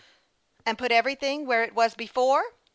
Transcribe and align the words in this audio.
"And 0.65 0.79
put 0.79 0.91
everything 0.91 1.45
where 1.45 1.63
it 1.63 1.75
was 1.75 1.93
before 1.93 2.43